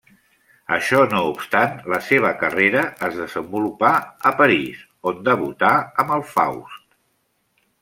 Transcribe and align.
Això 0.77 1.01
no 1.09 1.19
obstant, 1.33 1.75
la 1.93 1.99
seva 2.05 2.31
carrera 2.39 2.81
es 3.09 3.19
desenvolupà 3.21 3.93
a 4.31 4.33
París, 4.41 4.81
on 5.13 5.23
debutà 5.31 5.77
amb 6.05 6.17
el 6.19 6.27
Faust. 6.35 6.83